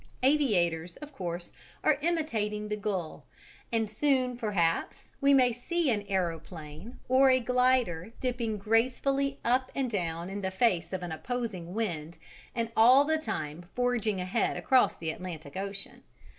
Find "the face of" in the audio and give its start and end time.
10.41-11.03